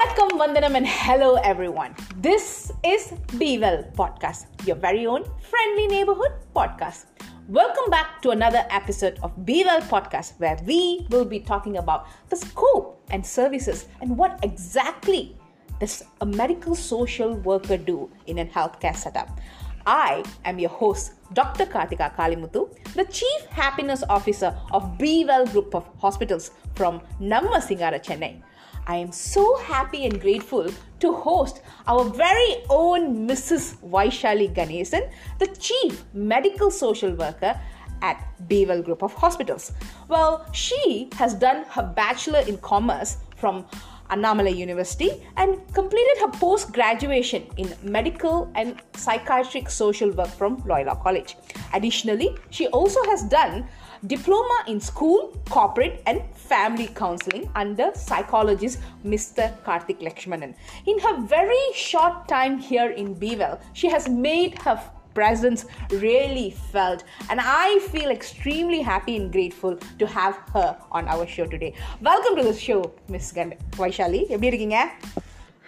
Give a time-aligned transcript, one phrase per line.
[0.00, 1.94] Vanakkam, Vandanam, and hello everyone.
[2.16, 7.04] This is Be Well Podcast, your very own friendly neighborhood podcast.
[7.48, 12.06] Welcome back to another episode of Be Well Podcast, where we will be talking about
[12.30, 15.36] the scope and services and what exactly
[15.80, 19.38] does a medical social worker do in a healthcare setup.
[19.84, 21.66] I am your host, Dr.
[21.66, 28.40] Kartika Kalimuthu, the Chief Happiness Officer of Be Well Group of Hospitals from Namma Chennai.
[28.86, 30.70] I am so happy and grateful
[31.00, 33.76] to host our very own Mrs.
[33.76, 37.58] Vaishali Ganesan, the Chief Medical Social Worker
[38.02, 39.72] at Be Well Group of Hospitals.
[40.08, 43.66] Well, she has done her Bachelor in Commerce from
[44.10, 50.96] Annamalai University and completed her post graduation in medical and psychiatric social work from Loyola
[50.96, 51.36] College.
[51.72, 53.68] Additionally, she also has done
[54.06, 59.52] Diploma in School, Corporate and Family Counseling under psychologist Mr.
[59.62, 60.54] Karthik Lakshmanan.
[60.86, 64.80] In her very short time here in Be Well, she has made her
[65.12, 67.04] presence really felt.
[67.28, 71.74] And i feel extremely happy and grateful to have her on our show today.
[72.00, 74.22] Welcome to the show miss Gand- vaishali.
[74.34, 74.78] எப்படி இருக்கீங்க?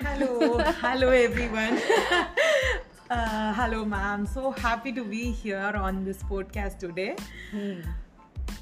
[0.06, 0.30] Hello.
[0.84, 1.76] Hello everyone.
[3.14, 4.20] Uh, hello ma'am.
[4.34, 7.10] So happy to be here on this podcast today.
[7.50, 7.80] Hmm.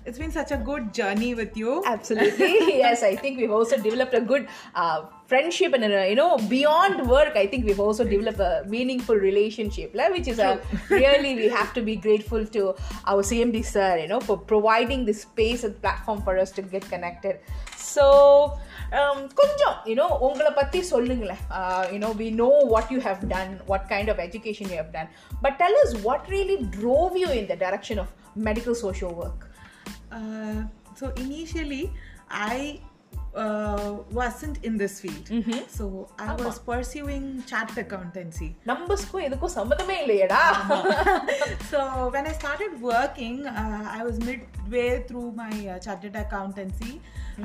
[0.06, 1.72] It's been such a good journey with you.
[1.92, 2.50] absolutely
[2.80, 4.44] yes i think we've also developed a good
[4.76, 4.98] uh,
[5.32, 9.96] friendship and uh, you know beyond work i think we've also developed a meaningful relationship
[9.96, 10.52] like, which is a
[10.92, 12.64] really we have to be grateful to
[13.12, 16.86] our cmd sir you know for providing this space and platform for us to get
[16.94, 17.36] connected
[17.94, 18.06] so
[19.00, 21.42] um, கொஞ்சம் you know உங்களை பற்றி சொல்லுங்களேன்
[21.96, 25.10] you know we know what you have done what kind of education you have done
[25.46, 28.14] but tell is what really drove you in the direction of
[28.50, 29.49] medical social work Uh,
[30.11, 31.91] uh, so initially,
[32.31, 32.81] I
[33.44, 35.28] uh, wasn't in this field.
[35.78, 35.86] So
[36.18, 38.50] I was pursuing chartered accountancy.
[38.72, 40.44] நம்பர்ஸ்க்கும் எதுக்கும் சம்மந்தமே இல்லையடா
[41.72, 41.80] so
[42.14, 46.94] when I started working, uh, I was midway through my uh, chartered accountancy.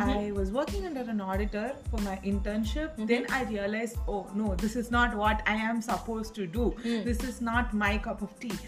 [0.09, 2.91] I was working under an auditor for my internship.
[3.13, 6.65] Then I realized, oh no, this is not what I am supposed to do.
[7.09, 8.59] This is not my cup of tea.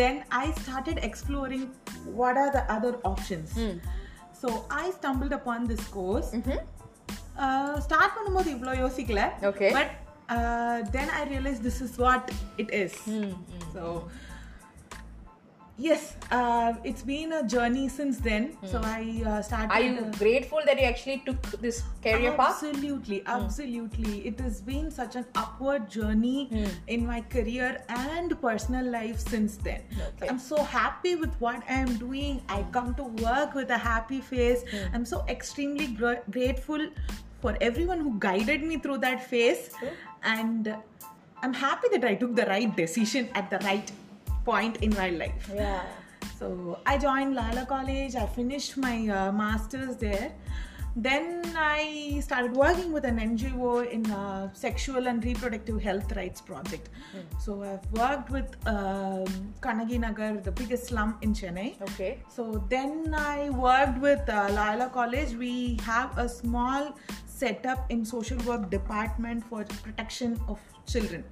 [0.00, 1.62] Then I started exploring
[2.20, 3.52] what are the other options.
[4.41, 6.29] So I stumbled upon this course.
[7.85, 9.69] Start பண்ணும்போது இவ்வளோ யோசிக்கல Okay.
[9.77, 9.91] But
[10.95, 12.27] then I realise this is what
[12.61, 12.97] it is
[13.75, 13.83] so
[15.77, 20.59] yes uh, it's been a journey since then so i uh, started Are you grateful
[20.65, 22.61] that you actually took this career path?
[22.63, 24.27] Absolutely, absolutely.
[24.27, 26.49] It has been such an upward journey
[26.87, 29.81] in my career and personal life since then.
[30.07, 30.29] Okay.
[30.29, 32.41] I'm so happy with what I am doing.
[32.49, 34.63] I come to work with a happy face.
[34.93, 36.87] I'm so extremely gr- grateful
[37.41, 39.69] for everyone who guided me through that phase.
[40.23, 40.75] And
[41.43, 43.91] I'm happy that I took the right decision at the right
[44.45, 45.49] point in my life.
[45.53, 45.83] Yeah.
[46.37, 48.15] So I joined Loyola College.
[48.15, 50.31] I finished my uh, masters there.
[50.95, 56.89] Then I started working with an NGO in uh, sexual and reproductive health rights project.
[57.39, 61.81] So I've worked with um, Kannagi Nagar, the biggest slum in Chennai.
[61.81, 62.19] Okay.
[62.27, 65.33] So then I worked with uh, Loyola College.
[65.35, 71.23] We have a small setup in social work department for protection of children.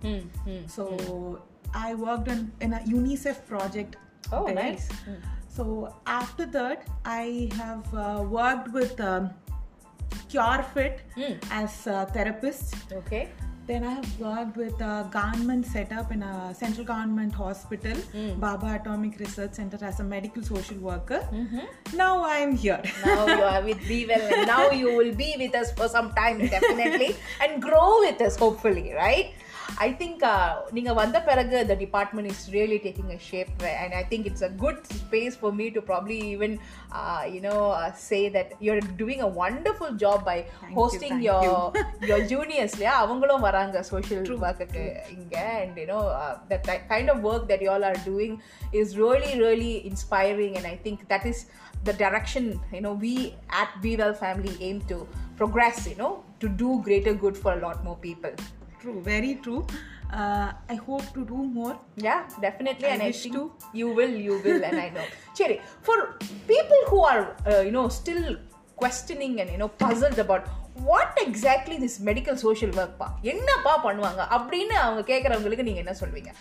[0.68, 1.42] So
[1.74, 3.96] I worked on in a UNICEF project.
[4.32, 4.56] Oh, there.
[4.56, 4.90] nice.
[5.48, 9.32] So after that, I have uh, worked with um,
[10.30, 11.00] CureFit
[11.52, 12.76] as a therapist.
[12.94, 13.30] Okay.
[13.68, 17.96] Then I have worked with a government setup in a central government hospital,
[18.40, 21.22] Bhabha Atomic Research Center, as a medical social worker.
[21.94, 22.82] Now I am here.
[23.06, 26.14] Now you are with Be Well, and now you will be with us for some
[26.14, 29.34] time, definitely, and grow with us, hopefully, right?
[29.87, 34.05] I think uh, நீங்க வந்த பிறகு the department is really taking a shape and I
[34.11, 36.53] think it's a good space for me to probably even
[36.99, 41.15] uh, you know uh, say that you're doing a wonderful job by Thank you, hosting
[41.15, 42.09] thank your you.
[42.11, 44.61] your juniors இல்லையா அவங்களும் வராங்க social work
[45.17, 48.35] இங்க and you know uh, the ti- kind of work that you all are doing
[48.81, 51.41] is really really inspiring and I think that is
[51.89, 52.45] the direction
[52.77, 53.15] you know we
[53.63, 54.99] at Be Well family aim to
[55.41, 56.13] progress you know
[56.43, 58.35] to do greater good for a lot more people
[58.82, 59.62] True, very true.
[60.20, 61.74] Uh, I hope to do more.
[62.06, 63.42] yeah definitely I and I wish think to.
[63.80, 65.04] you will you will and I know
[65.38, 65.98] Cherry for
[66.52, 67.22] people who are
[67.52, 68.24] uh, you know still
[68.82, 70.44] questioning and you know puzzled about
[70.90, 76.32] what exactly this medical social work பா என்னப்பா பண்ணுவாங்க அப்படின்னு அவங்க கேட்குறவங்களுக்கு நீங்க என்ன சொல்வீங்க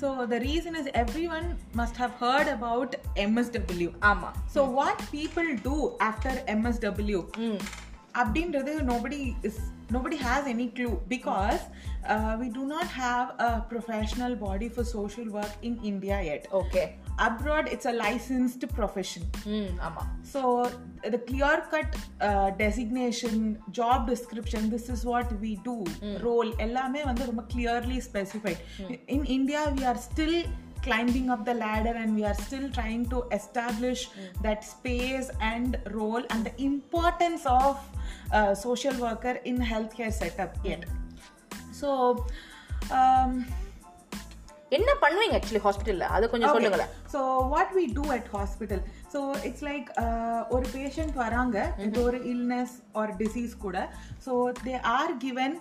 [0.00, 1.44] So the reason is everyone
[1.80, 2.90] must have heard about
[3.26, 3.88] MSW.
[4.10, 5.76] ஆமா So what people do
[6.08, 7.20] after MSW?
[8.19, 9.57] அப்படின்றது nobody is
[9.95, 11.61] nobody has any clue because
[12.13, 16.45] uh, we do not have a professional body for social work in India yet.
[16.61, 16.83] Okay
[17.27, 19.23] Abroad, it's a licensed profession.
[19.55, 20.03] ம் ஆமா
[20.33, 20.41] So
[21.13, 21.91] the clear cut
[22.27, 23.35] uh, designation,
[23.79, 25.77] job description, this is what we do,
[26.27, 28.59] role, எல்லாமே வந்து ரொம்ப clearly specified.
[29.15, 30.35] In India, we are still
[30.81, 34.09] climbing up the ladder and we are still trying to establish
[34.41, 37.73] that space and role and the importance of
[38.31, 40.83] uh, social worker in healthcare setup yet.
[41.73, 41.89] So,
[42.91, 43.31] um,
[44.77, 47.19] என்ன பண்ணுவீங்க actually ஹாஸ்பிட்டல்ல அது கொஞ்சம் சொல்லுங்களேன் so
[47.53, 48.81] what we do at hospital
[49.13, 49.89] so it's like
[50.55, 53.77] ஒரு patient வராங்க இது ஒரு இல்னஸ் ஆர் டிசீஸ் கூட
[54.25, 54.33] so
[54.65, 55.55] they are given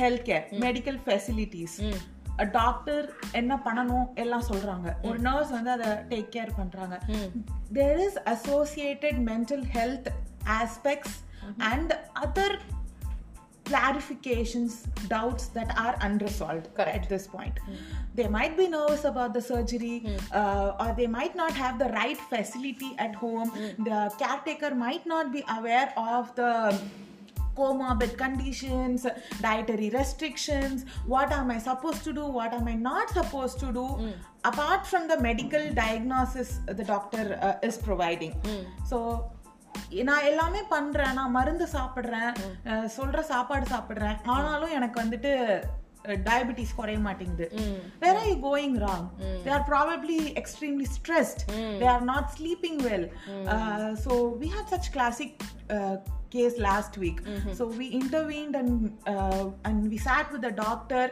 [0.00, 1.76] health care medical facilities
[2.50, 7.00] doctor என்ன பண்ணணும் எல்லாம் சொல்றாங்க ஒரு நர்ஸ் வந்து அதை டேக் கேர் பண்றாங்க
[7.72, 10.08] there is associated mental health
[10.60, 11.18] aspects
[11.58, 12.56] and other
[13.64, 14.72] clarifications,
[15.08, 16.96] doubts that are unresolved Correct.
[16.96, 17.58] at this point.
[18.14, 19.96] They might be nervous about the surgery,
[20.32, 23.50] uh, or they might not have the right facility at home.
[23.78, 26.52] The caretaker might not be aware of the
[27.59, 28.99] comorbid conditions,
[29.41, 33.85] dietary restrictions, what am I supposed to do, what am I not supposed to do,
[34.43, 38.33] apart from the medical diagnosis the doctor uh, is providing.
[38.85, 38.99] So,
[40.03, 42.31] நான் எல்லாமே பண்றேன் நான் மருந்து சாப்பிடுறேன்
[42.95, 45.33] சொல்ற சாப்பாடு சாப்பிடுறேன் ஆனாலும் எனக்கு வந்துட்டு
[46.28, 47.46] டயபிட்டிஸ் குறைய மாட்டேங்குது
[48.02, 49.06] where are you going wrong
[49.44, 51.44] they are probably extremely stressed
[51.82, 53.06] they are not sleeping well
[54.06, 55.38] so we had such classic
[56.34, 57.18] case last week
[57.56, 58.70] so we intervened and
[59.12, 61.02] uh, and we sat with the doctor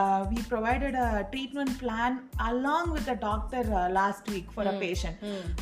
[0.00, 2.18] uh, we provided a treatment plan
[2.48, 5.16] along with the doctor uh, last week for a patient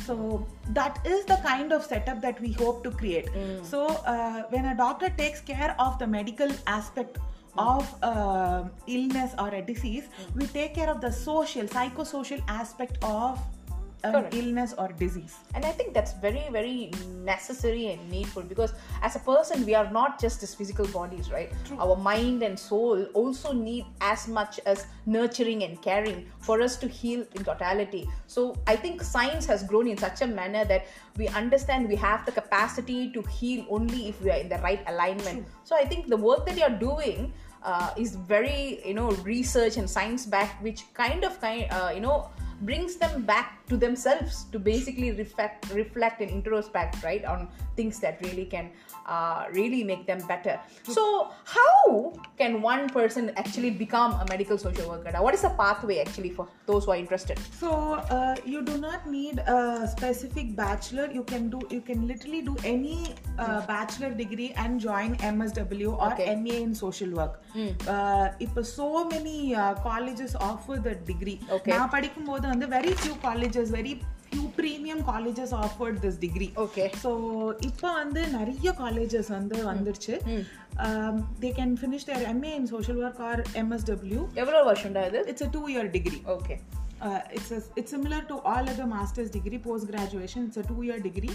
[0.07, 0.15] so
[0.79, 3.29] that is the kind of setup that we hope to create
[3.71, 3.79] so
[4.13, 7.17] uh, when a doctor takes care of the medical aspect
[7.58, 10.04] of uh, illness or a disease
[10.34, 13.38] we take care of the social psychosocial aspect of
[14.04, 14.34] an Correct.
[14.34, 15.36] illness or disease.
[15.54, 16.90] And i think that's very very
[17.24, 21.52] necessary and needful because as a person we are not just as physical bodies right?
[21.78, 26.88] Our mind and soul also need as much as nurturing and caring for us to
[26.88, 28.08] heal in totality.
[28.26, 30.86] So i think science has grown in such a manner that
[31.16, 34.82] we understand we have the capacity to heal only if we are in the right
[34.86, 35.46] alignment.
[35.64, 37.32] So i think the work that you're doing
[37.62, 42.00] uh, is very you know research and science backed which kind of kind uh, you
[42.00, 42.30] know
[42.61, 47.39] brings them back to themselves to basically reflect reflect and introspect right on
[47.77, 48.69] things that really can
[49.13, 50.55] uh, really make them better
[50.95, 51.03] so
[51.43, 55.99] how can one person actually become a medical social worker Now, what is the pathway
[55.99, 57.69] actually for those who are interested So
[58.15, 61.05] uh, you do not need a specific bachelor.
[61.17, 62.97] You can do you can literally do any
[63.37, 66.35] uh, bachelor degree and join MSW or Okay.
[66.35, 67.33] MA in social work.
[67.93, 71.37] Uh, இப்போ so many uh, colleges offer the degree.
[71.57, 71.71] Okay.
[71.75, 73.94] நான் படிக்கும்போது வந்து very few colleges, very
[74.30, 76.50] few premium colleges offered this degree.
[76.64, 76.88] okay.
[77.02, 77.10] So
[77.68, 80.14] இப்போ வந்து நிறைய colleges வந்து வந்துருச்சு.
[81.42, 85.22] They can finish their MA in social work or MSW எவ்வளவு வருஷம்டா இது?
[85.32, 86.58] It's a two year degree okay.
[87.01, 90.81] uh, it's a, it's similar to all other master's degree post graduation it's a two
[90.81, 91.33] year degree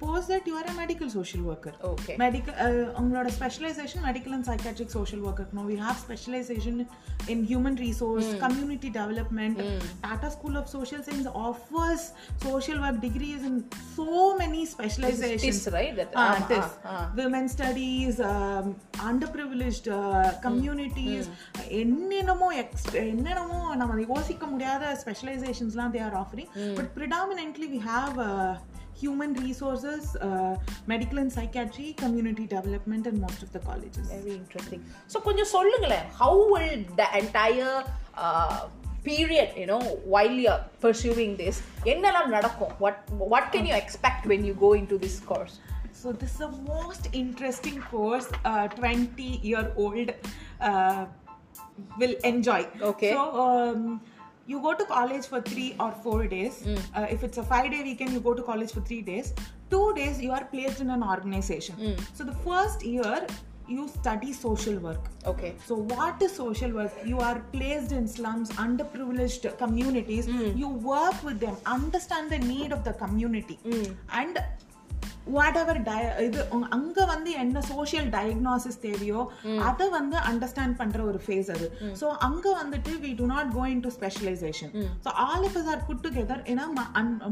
[0.00, 4.44] post that you are a medical social worker okay medical uh, உங்களோட specialization medical and
[4.48, 6.76] psychiatric social worker now we have specialization
[7.28, 9.58] in human resource community development
[10.04, 12.02] tata school of social science offers
[12.48, 13.56] social work degrees in
[13.98, 14.08] so
[14.42, 15.94] many specializations TIS, right?
[16.00, 16.66] That- Ah, ஆமா, TIS.
[16.84, 17.04] ah, ah.
[17.20, 18.66] women studies um,
[19.10, 20.02] underprivileged uh,
[20.46, 21.24] communities
[21.82, 28.16] என்னென்னமோ ex- என்னென்னமோ நம்ம யோசிக்க முடியாத ஸ்பெஷலைசேஷன்ஸ்லாம் they are offering but predominantly we have
[29.02, 30.52] human resources uh,
[30.90, 34.80] medical and psychiatry community development in most of the colleges very interesting
[35.12, 37.74] so கொஞ்சம் சொல்லுங்களேன் how will the entire
[38.24, 38.60] uh,
[39.08, 39.82] period you know
[40.14, 41.56] while you're pursuing this
[41.92, 42.96] என்னெல்லாம் நடக்கும் what
[43.34, 45.56] what can you expect when you go into this course
[45.94, 50.12] So this is the most interesting course uh, 20 year old
[50.60, 51.06] uh,
[51.98, 52.66] will enjoy.
[52.82, 53.12] Okay.
[53.12, 54.02] So um,
[54.49, 56.63] you go to college for three or four days.
[56.63, 56.75] Hmm.
[56.95, 59.33] Uh, if it's a five day weekend, you go to college for three days.
[59.69, 61.75] Two days you are placed in an organization.
[61.75, 62.03] Hmm.
[62.13, 63.27] So the first year
[63.67, 65.09] you study social work.
[65.31, 66.93] okay So, what is social work?
[67.05, 70.25] You are placed in slums, underprivileged communities.
[70.25, 70.57] Hmm.
[70.57, 73.59] You work with them, understand the need of the community,
[74.11, 74.39] and
[75.61, 75.79] whatever
[76.27, 76.39] இது
[76.77, 79.21] அங்க வந்து என்ன social diagnosis தேவையோ
[79.69, 81.67] அதை வந்து understand பண்ற ஒரு face அது.
[82.01, 84.71] ஸோ அங்க வந்துட்டு we do not go in to specialisation
[85.05, 86.61] so all of us are put together in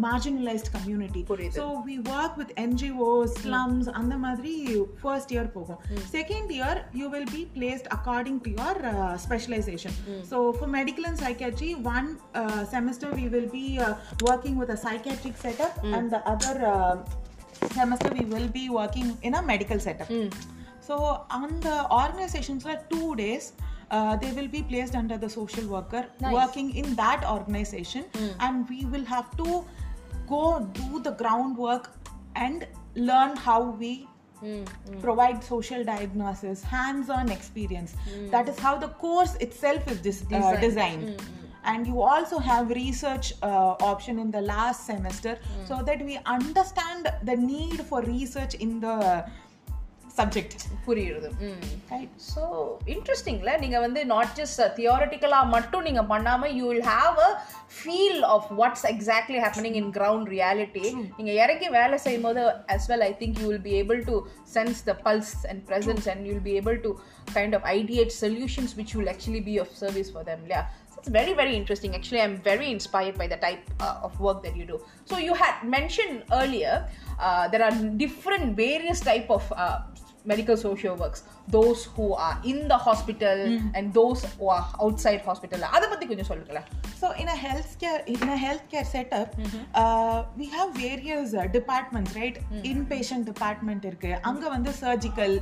[0.07, 1.23] marginalised community.
[1.59, 3.09] So we work with NGO
[3.39, 4.53] slums அந்த மாதிரி
[5.03, 5.79] ஃபர்ஸ்ட் இயர் போகும்.
[6.15, 8.81] Second year you will be placed according to your
[9.25, 9.97] specialisation
[10.31, 12.09] so for medical and psychiatry one
[12.75, 13.65] semester we will be
[14.31, 16.63] working with a psychiatric setup and other
[17.71, 20.07] semester we will be working in a medical setup.
[20.07, 20.27] Hmm.
[20.79, 23.53] So on the organizations like two days
[23.91, 28.05] uh, they will be placed under the social worker working in that organization.
[28.15, 28.27] Hmm.
[28.39, 29.65] And we will have to
[30.27, 31.91] go do the groundwork
[32.35, 34.07] and learn how we
[34.39, 34.63] hmm,
[35.01, 37.95] provide social diagnosis hands-on experience.
[38.29, 41.21] That is how the course itself is dis- uh, designed
[41.66, 45.34] and you also have research uh, option in the last semester
[45.70, 48.96] so that we understand the need for research in the
[50.18, 50.52] subject
[50.86, 52.42] புரியுது ம் right so
[52.94, 57.30] இன்ட்ரெஸ்டிங்ல நீங்க வந்து not just தியோரட்டிக்கலா மட்டும் நீங்க பண்ணாம you will have a
[57.78, 60.84] feel of what's exactly happening in ground reality
[61.18, 62.42] நீங்க இறங்கி வேலை செய்யும் போது
[62.76, 64.16] as well I think you will be able to
[64.56, 66.92] sense the pulse and presence and you'll be able to
[67.38, 71.08] kind of ideate solutions which will actually be of service for them yeah so it's
[71.08, 74.64] very very interesting actually i'm very inspired by the type uh, of work that you
[74.64, 76.74] do so you had mentioned earlier
[77.18, 77.74] uh, there are
[78.04, 79.80] different various type of uh,
[80.24, 83.38] medical social works those who are in the hospital
[83.74, 86.68] and those who are outside hospital அதை பத்தி கொஞ்சம் சொல்லுங்களேன்
[87.00, 89.30] so in a healthcare in a healthcare setup
[89.80, 92.38] uh, we have various uh, departments right
[92.72, 95.34] inpatient department இருக்கு அங்க வந்து surgical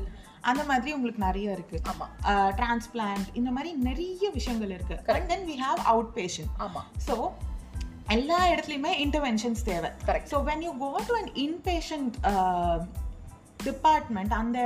[0.51, 1.77] அந்த மாதிரி உங்களுக்கு நிறைய இருக்கு.
[1.91, 2.07] ஆமா.
[2.59, 4.97] டிரான்ஸ்பிளான்ட் இந்த மாதிரி நிறைய விஷயங்கள் இருக்கு.
[5.15, 6.83] And then we have out patient ஆமா.
[7.07, 7.15] ஸோ
[8.15, 9.89] எல்லா இடத்துலையுமே இன்டர்வென்ஷன்ஸ் தேவை.
[10.07, 10.27] Correct.
[10.33, 12.15] So when you go to an inpatient
[13.67, 14.59] department அந்த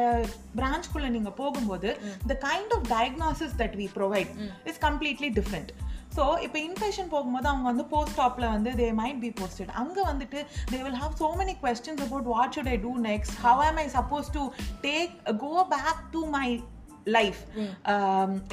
[0.57, 1.89] பிரான்ச்குள்ள நீங்க போகும்போது
[2.31, 4.31] the kind of diagnosis that we provide
[4.71, 5.71] is completely different
[6.19, 10.39] so இப்போ இன்ஃபெக்ஷன் போகும்போது அவங்க வந்து போஸ்ட் ஸ்டாப்பில் வந்து தே மைட் பி போஸ்டட் அங்கே வந்துட்டு
[10.71, 13.87] they will have so many questions about what should I do next how am I
[13.95, 14.43] suppose to
[14.81, 16.47] take go back to my
[17.06, 17.40] life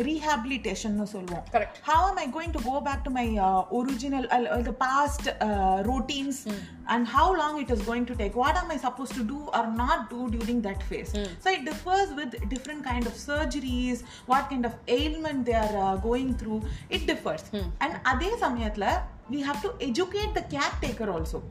[0.08, 1.76] rehabilitation சொல்லுவோம் Correct.
[1.90, 5.24] how am I going to go back to my uh, original, uh, uh, the past
[5.48, 6.38] uh, routines
[6.88, 8.36] and how long it is going to take?
[8.36, 11.12] What am I supposed to do or not do during that phase?
[11.40, 15.96] So it differs with different kind of surgeries, what kind of ailment they are uh,
[16.10, 16.60] going through.
[16.90, 17.46] It differs.
[17.84, 18.86] And அதே சமயத்துல
[19.29, 21.43] we have to educate the caretaker also.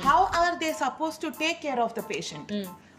[0.00, 2.48] How are they supposed to take care of the patient?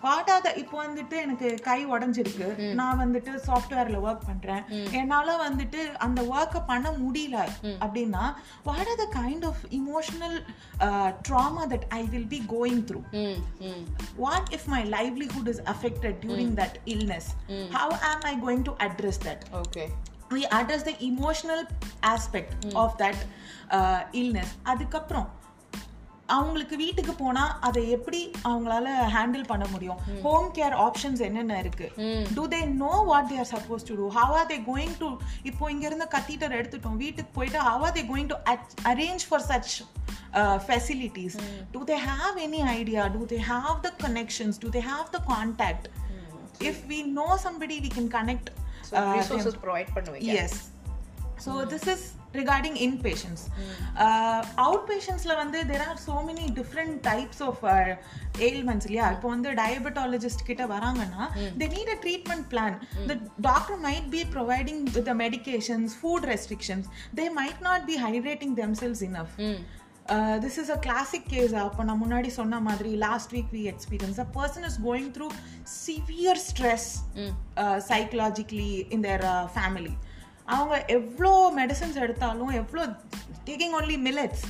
[0.05, 2.48] What are the இப்போ வந்துட்டு எனக்கு கை உடஞ்சிருக்கு
[2.79, 4.63] நான் வந்துட்டு சாஃப்ட்வேர்ல work பண்றேன்
[5.00, 7.38] என்னால வந்துட்டு அந்த ஒர்க்கை பண்ண முடியல
[7.84, 8.24] அப்படின்னா
[8.67, 10.38] what are the kind of emotional
[11.29, 13.84] trauma that I will be going through hmm hmm
[14.25, 17.27] what if my livelihood is affected during that illness
[17.77, 19.86] how am i going to address that okay
[20.36, 21.62] we address the emotional
[22.10, 23.18] aspect of that
[23.72, 24.51] uh, illness.
[24.72, 25.27] அதுக்கப்புறம்
[26.36, 30.00] அவங்களுக்கு வீட்டுக்கு போனா அதை எப்படி அவங்களால handle பண்ண முடியும்?
[30.24, 31.88] Home care options என்னென்ன இருக்கு?
[32.38, 35.10] Do they know what they're suppose to do how are they going to
[35.50, 38.38] இப்போ இங்க இருந்த கத்தீட்டர் எடுத்துட்டோம் வீட்டுக்கு போயிட்டு how are they going to
[38.94, 39.75] arrange for such
[40.65, 41.38] facilities
[41.75, 45.88] do they have any idea do they have the connections do they have the contact
[46.70, 48.50] if we know somebody we can connect
[48.89, 50.60] so provide பண்ணுவீங்க yes
[51.46, 53.44] so this is regarding in patients
[54.63, 57.62] out பேஷண்ட்ஸில் வந்து there are so many different types of
[58.39, 59.06] ailments இல்லையா?
[59.12, 61.25] இப்போ வந்து diabetologist கிட்ட வராங்கன்னா
[61.58, 62.75] they need a treatment plan
[63.08, 69.04] the doctor might be providing with medications food restrictions they might not be hydrating themselves
[69.04, 69.36] enough
[70.05, 73.61] enough Uh, this is a classic case அப்போ நான் முன்னாடி சொன்ன மாதிரி last week we
[73.73, 75.26] experience a person is going through
[75.87, 76.87] severe stress
[77.90, 79.25] psychologically in their
[79.55, 79.93] family
[80.47, 82.85] அவங்க எவ்வளோ medicines எடுத்தாலும் எவ்வளோ
[83.45, 84.45] taking only millets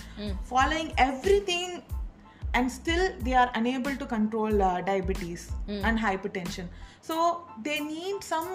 [0.50, 1.74] following every thing
[2.58, 5.42] and still they are unable to control uh, diabetes
[5.88, 6.66] and hypertension
[7.08, 7.16] so
[7.66, 8.48] they need some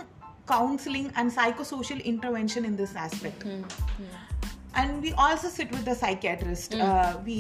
[0.48, 3.44] counseling and psychosocial intervention in this aspect
[4.75, 6.75] and we also sit with the psychiatrist
[7.25, 7.39] we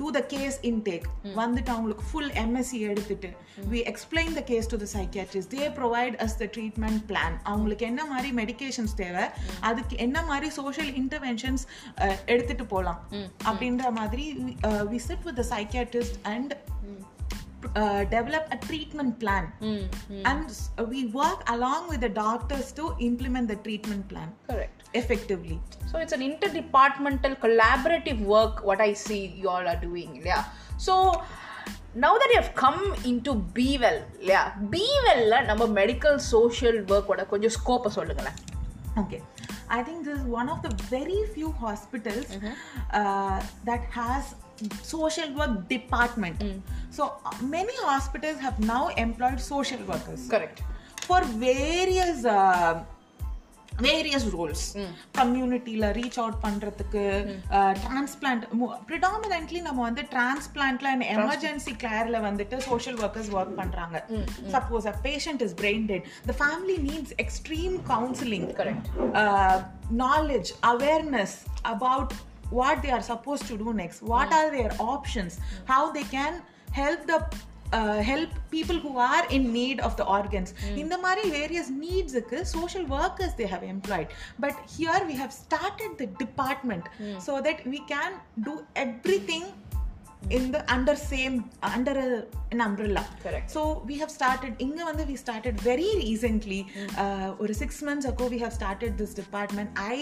[0.00, 3.30] do the case intake வந்துட்டு அவங்களுக்கு full MSC எடுத்துட்டு
[3.72, 8.02] we explain the case to the psychiatrist they provide us the treatment plan அவங்களுக்கு என்ன
[8.04, 9.58] மாதிரி medications தேவை hmm.
[9.62, 11.64] அதுக்கு என்ன மாதிரி சோஷியல் இன்டர்வென்ஷன்ஸ்
[12.26, 13.28] எடுத்துட்டு போகலாம் hmm.
[13.44, 14.26] அப்படின்ற மாதிரி
[14.92, 16.52] we sit with the psychiatrist and
[17.81, 19.45] uh, develop a treatment plan
[20.29, 20.61] and s-
[20.93, 25.57] we work along with the doctors to implement the treatment plan correct effectively
[25.91, 30.11] So it's an interdepartmental collaborative work what I see you all are doing.
[30.31, 30.43] Yeah.
[30.87, 30.93] So
[32.03, 34.41] now that you come into B well இல்லையா
[34.73, 38.37] B வெல்ல நம்ம medical social ஒர்க்கோட கொஞ்சம் ஸ்கோப்பை சொல்லுங்களேன்
[39.01, 39.19] Okay,
[39.77, 42.29] I think this is one of the very few hospitals
[42.99, 43.37] uh,
[43.69, 44.23] that has
[44.82, 46.42] social work department.
[46.90, 50.28] So uh, many hospitals have now employed social workers.
[50.28, 50.62] Correct
[51.06, 52.74] for various uh,
[53.82, 54.64] various roles
[55.18, 57.02] கம்யூனிட்டியில் reach out பண்ணுறதுக்கு
[57.78, 58.44] transplant
[58.88, 64.06] predominantly நம்ம வந்து டிரான்ஸ்பிளான்ட்ல and emergency கேர்ல வந்துட்டு social workers work பண்றாங்க.
[64.50, 68.86] Suppose a patient is brain dead the family needs extreme counselling Correct.
[70.02, 71.32] knowledge awareness
[71.64, 72.12] about
[72.59, 75.33] what they are supposed to do next what are their options
[75.65, 76.33] how they can
[76.71, 77.19] help the
[77.73, 80.49] uh, help people who are in need of the organs
[80.81, 84.07] இந்த மாதிரி various needs க்கு social workers they have employed
[84.43, 86.85] but here we have started the department
[87.27, 88.11] so that we can
[88.49, 88.53] do
[88.85, 89.45] everything
[90.30, 95.06] in the under same under a, an umbrella correct so we have started inga vandu
[95.12, 96.60] we started very recently
[97.40, 99.98] or uh, 6 months ago we have started this department i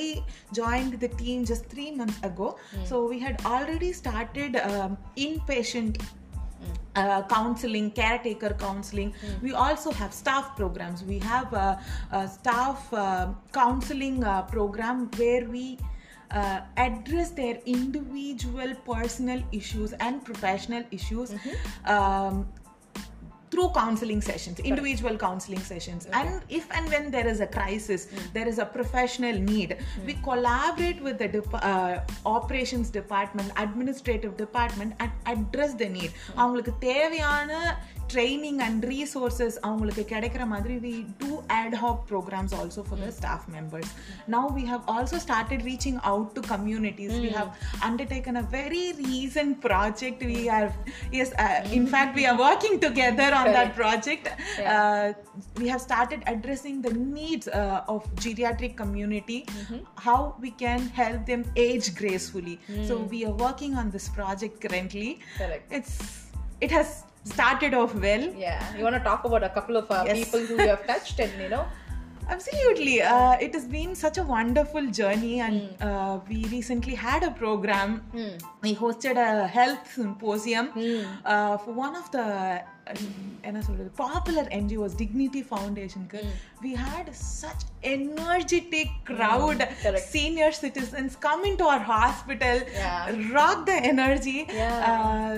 [0.61, 2.87] joined the team just 3 months ago mm.
[2.91, 4.93] so we had already started um,
[5.27, 6.75] inpatient hmm.
[7.01, 9.11] uh, counseling, caretaker counseling.
[9.13, 9.43] Mm.
[9.47, 10.99] We also have staff programs.
[11.13, 11.69] We have a,
[12.19, 13.29] a staff uh,
[13.61, 15.65] counseling uh, program where we
[16.32, 21.34] uh, address their individual personal issues and professional issues.
[21.86, 22.48] Um,
[23.52, 28.48] through counseling sessions individual counseling sessions and if and when there is a crisis there
[28.48, 35.12] is a professional need we collaborate with the dep- uh, operations department administrative department and
[35.26, 37.52] address the need அவங்களுக்கு தேவையான
[38.14, 40.94] training and resources அவங்களுக்கு கிடைக்கிற மாதிரி we
[41.24, 43.90] do ad hoc programs also for the staff members
[44.36, 47.50] now we have also started reaching out to communities we have
[47.90, 50.68] undertaken a very recent project we are
[51.20, 53.82] yes uh, in fact we are working together on that Correct.
[53.82, 54.24] project
[54.74, 55.08] uh,
[55.62, 59.40] we have started addressing the needs uh, of geriatric community
[60.08, 62.58] how we can help them age gracefully
[62.90, 65.10] so we are working on this project currently
[65.42, 65.66] Correct.
[65.80, 65.94] it's
[66.62, 66.90] it has
[67.36, 70.18] started off well Yeah, you want to talk about a couple of uh, Yes.
[70.22, 71.66] people who you have touched and you know.
[72.34, 72.94] Absolutely.
[73.04, 77.92] Uh, it has been such a wonderful journey, and uh, we recently had a program.
[78.64, 80.70] We hosted a health symposium
[81.24, 82.24] uh, for one of the
[82.94, 82.96] uh,
[83.50, 86.02] என்ன சொல்றது popular NGOs, Dignity Foundation.
[86.66, 87.06] We had
[87.44, 87.62] such
[87.94, 90.08] energetic crowd, correct.
[90.18, 93.16] senior citizens come into our hospital, Yeah.
[93.38, 94.40] rock the energy.
[94.62, 94.90] Yeah.
[94.92, 95.36] Uh,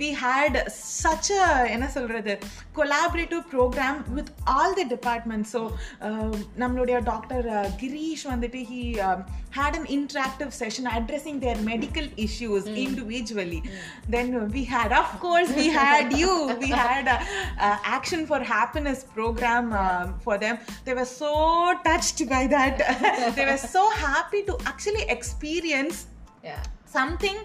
[0.00, 0.54] we had
[1.02, 1.44] such a
[1.74, 2.32] என்ன சொல்றது
[2.78, 5.60] collaborative program with all the departments so
[6.06, 7.46] um, நம்மளுடைய doctor
[7.82, 9.20] Girish வந்துட்டு he um,
[9.58, 13.60] had an interactive session addressing their medical issues individually
[14.14, 16.32] then we had of course we had you
[16.64, 17.18] we had a,
[17.68, 20.56] a action for happiness program um, for them
[20.88, 21.32] they were so
[21.88, 22.74] touched by that
[23.38, 25.98] they were so happy to actually experience
[26.48, 26.64] Yeah.
[26.98, 27.38] something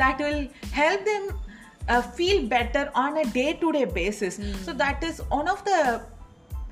[0.00, 0.40] that will
[0.78, 1.24] help them
[1.89, 4.39] uh, feel better on a day to day basis.
[4.63, 6.01] So, that is one of the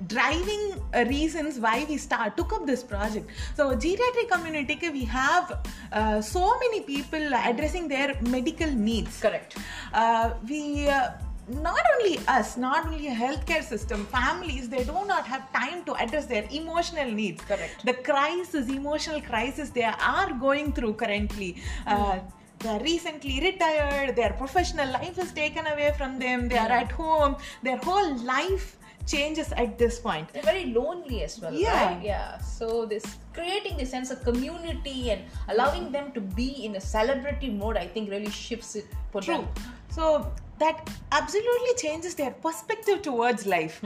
[0.08, 5.60] driving uh, reasons why we start took up this project so geriatric community we have
[5.92, 9.58] uh, so many people addressing their medical needs Correct.
[9.94, 11.12] uh, we uh,
[11.48, 15.94] not only us not only a healthcare system families they do not have time to
[15.96, 17.86] address their emotional needs Correct.
[17.86, 22.20] the crisis emotional crisis they are going through currently uh,
[22.62, 26.92] they are recently retired their professional life is taken away from them they are at
[26.92, 31.86] home their whole life changes at this point They're very lonely as well, Yeah.
[31.86, 32.04] right?
[32.04, 32.38] Yeah.
[32.38, 37.50] So this creating this sense of community and allowing them to be in a celebrity
[37.50, 39.38] mode, I think really shifts it for True.
[39.38, 39.48] them.
[39.90, 43.80] So that absolutely changes their perspective towards life.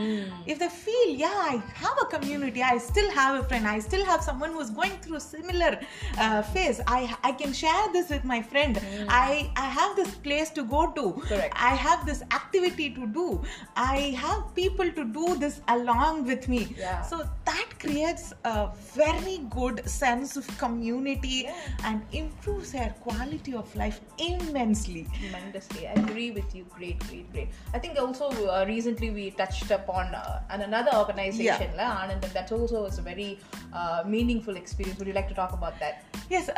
[0.46, 4.06] If they feel, yeah, I have a community, I still have a friend, I still
[4.06, 5.80] have someone who's going through similar
[6.18, 6.82] uh, phase.
[6.88, 8.80] I I can share this with my friend.
[9.10, 11.06] I I have this place to go to.
[11.32, 11.56] Correct.
[11.70, 13.28] I have this activity to do.
[13.76, 16.62] I have people to do this along with me.
[16.78, 17.02] Yeah.
[17.02, 21.48] So that creates a very good sense of community
[21.84, 25.08] and improves their quality of life immensely.
[25.20, 25.88] Tremendously.
[25.88, 26.65] I agree with you.
[26.74, 27.50] Great, great, great.
[27.74, 32.34] I think also uh, recently we touched upon uh, an- another organization, la, Anand, and
[32.34, 33.40] that also was a very
[33.74, 35.00] uh, meaningful experience.
[35.00, 35.96] Would you like to talk about that?
[36.30, 36.52] Yes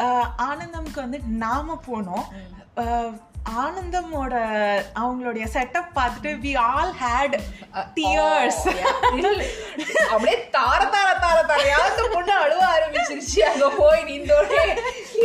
[0.48, 2.26] ஆனந்தம்க்கு வந்து நாம போனோம்
[3.46, 4.34] ஆனந்தமோட
[4.96, 7.40] அவங்களுடைய setup பார்த்துட்டு we all had
[7.96, 8.68] tears
[10.10, 13.40] அப்படியே தார தார தார தாரையா அந்த பொண்ணு அழுவ ஆரம்பிச்சிருச்சு.
[13.40, 14.78] அங்க போய் நின்றோடனே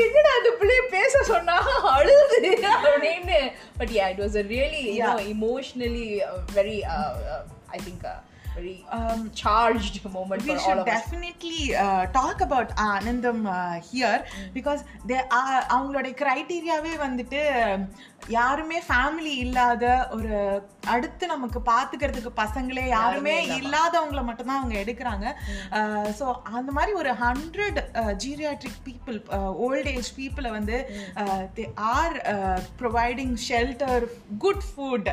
[0.04, 1.80] என்னடா அந்த பிள்ளைய பேச சொன்னா?
[1.82, 3.52] அழுது அப்படின்னு.
[3.78, 5.06] But yeah it was really you Yeah.
[5.06, 7.42] know emotionally uh,
[8.54, 13.80] very uh, uh, uh, Um, charged moment we should definitely uh, talk about ஆனந்தம் uh,
[13.92, 14.18] here
[14.54, 17.42] because they are அவங்களோட கிரைட்டீரியாவே வந்துட்டு
[18.28, 20.34] யாருமே ஃபேமிலி இல்லாத ஒரு
[20.86, 25.26] அடுத்து நமக்கு பாத்துக்கிறதுக்கு பசங்களே யாருமே இல்லாதவங்கள மட்டும்தான் அவங்க எடுக்கிறாங்க.
[26.18, 27.80] ஸோ அந்த மாதிரி ஒரு hundred
[28.24, 29.18] geriatric people
[29.66, 30.78] old age பீப்புளை வந்து
[31.54, 32.16] they are
[32.80, 34.06] providing shelter
[34.38, 35.10] good food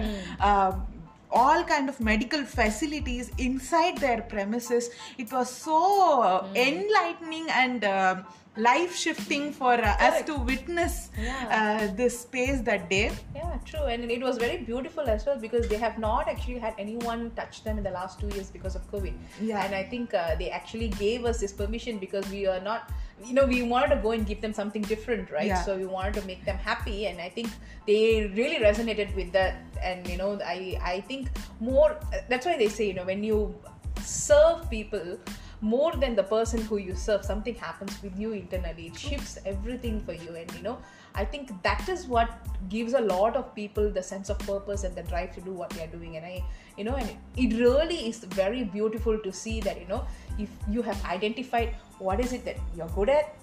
[1.32, 8.24] all kind of medical facilities inside their premises it was so enlightening and uh,
[8.58, 11.10] life shifting for uh, us to witness
[11.52, 13.84] uh, this space that day Yeah, true.
[13.84, 17.64] And it was very beautiful as well because they have not actually had anyone touch
[17.64, 19.14] them in the last two years because of COVID.
[19.42, 19.64] Yeah.
[19.64, 22.92] And I think uh, they actually gave us this permission because we are not,
[23.26, 25.48] you know, we wanted to go and give them something different, right?
[25.48, 25.62] Yeah.
[25.64, 27.08] So we wanted to make them happy.
[27.08, 27.50] And I think
[27.86, 29.58] they really resonated with that.
[29.82, 31.30] And, you know, I, I think
[31.60, 33.56] more, that's why they say, you know, when you
[34.02, 35.18] serve people,
[35.62, 40.00] more than the person who you serve something happens with you internally it shifts everything
[40.00, 40.78] for you and you know
[41.16, 42.30] i think that is what
[42.70, 45.70] gives a lot of people the sense of purpose and the drive to do what
[45.72, 46.42] they are doing and i
[46.80, 50.04] you know and it really is very beautiful to see that you know
[50.38, 53.36] if you have identified what is it that you're good at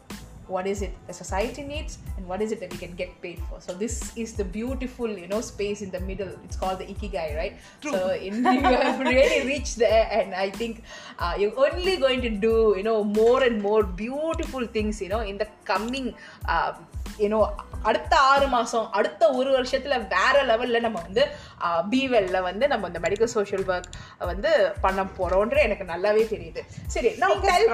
[0.49, 3.40] what is it the society needs and what is it that we can get paid
[3.49, 3.61] for.
[3.61, 6.31] So this is the beautiful you know space in the middle.
[6.44, 7.57] It's called the ikigai right?
[7.83, 10.83] So in, you have really reached there and i think
[11.18, 15.20] uh, you're only going to do you know more and more beautiful things you know
[15.20, 16.14] in the coming
[16.49, 16.75] uh,
[17.25, 17.39] ஏன்னோ
[17.83, 21.23] அடுத்த ஆறு மாதம் அடுத்த ஒரு வருஷத்தில் வேறு லெவலில் நம்ம வந்து
[21.93, 23.91] பிவெல்ல வந்து நம்ம இந்த மெடிக்கல் சோஷியல் ஒர்க்
[24.31, 24.51] வந்து
[24.81, 26.63] பண்ண போகிறோன்ற எனக்கு நல்லாவே தெரியுது.
[26.95, 27.69] சரி நான் டெல்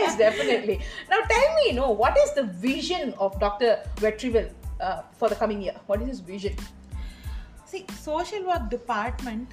[0.00, 0.76] எஸ் டெஃபினெட்லி
[1.12, 4.50] நான் tell me no what is the vision of doctor Vetrivel
[5.18, 6.60] for the coming year what is is vision
[7.72, 9.52] see social work department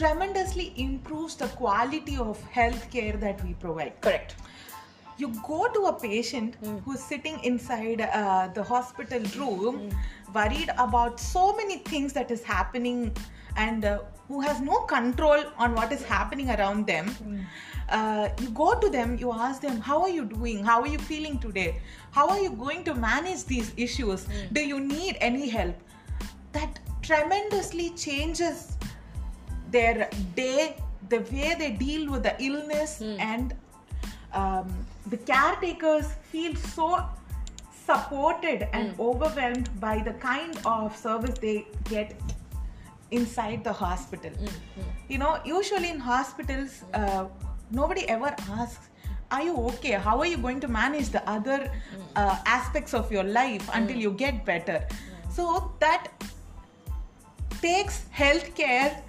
[0.00, 4.34] tremendously improves the quality of health care that we provide correct
[5.16, 9.90] you go to a patient who's sitting inside uh, the hospital room
[10.34, 13.14] worried about so many things that is happening
[13.56, 17.06] and uh, who has no control on what is happening around them.
[17.88, 20.64] Uh, you go to them you ask them how are you doing?
[20.64, 21.80] How are you feeling today?
[22.10, 24.26] How are you going to manage these issues?
[24.52, 25.76] Do you need any help?
[26.52, 28.76] That tremendously changes
[29.70, 30.76] their day,
[31.08, 33.54] the way they deal with the illness, and
[34.32, 37.04] um, the caretakers feel so
[37.86, 39.00] supported and mm.
[39.00, 42.18] overwhelmed by the kind of service they get
[43.10, 44.30] inside the hospital.
[44.30, 44.80] Mm-hmm.
[45.08, 47.04] You know, usually in hospitals, hmm.
[47.04, 47.24] uh,
[47.70, 48.88] nobody ever asks,
[49.30, 49.92] Are you okay?
[49.92, 52.02] How are you going to manage the other hmm.
[52.16, 54.00] uh, aspects of your life until mm.
[54.00, 54.86] you get better?
[55.30, 56.08] So that
[57.60, 59.02] takes healthcare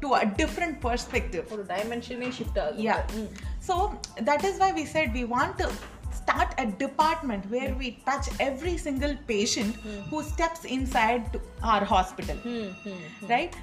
[0.00, 1.48] to a different perspective.
[1.48, 2.56] For dimension shift.
[2.76, 3.06] Yeah.
[3.08, 3.28] Mm.
[3.60, 5.70] So that is why we said we want to
[6.12, 10.00] start a department where we touch every single patient hmm.
[10.10, 12.36] who steps inside our hospital.
[12.36, 13.54] Hmm, hmm, right?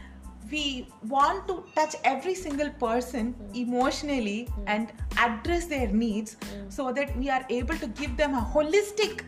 [0.52, 6.38] We want to touch every single person emotionally and address their needs
[6.70, 9.26] so that we are able to give them a holistic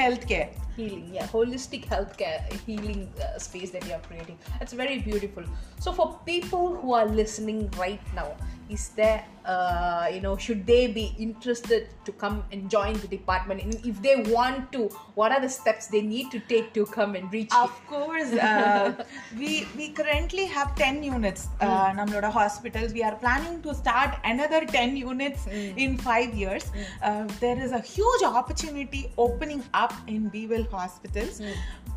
[0.00, 0.50] healthcare.
[0.76, 2.38] healing yeah holistic healthcare
[2.68, 4.38] healing uh, space that you are creating.
[4.58, 5.44] That's very beautiful.
[5.80, 8.36] So for people who are listening right now
[8.68, 13.62] is there uh, you know should they be interested to come and join the department?
[13.62, 17.14] And if they want to what are the steps they need to take to come
[17.14, 19.04] and reach Of course, uh,
[19.36, 21.48] we we currently have 10 units.
[21.60, 22.92] Uh, Namloda hospitals.
[22.92, 26.70] We are planning to start another 10 units in five years.
[27.02, 31.42] Uh, there is a huge opportunity opening up in Be Well hospitals,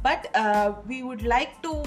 [0.03, 1.84] but uh, we would like to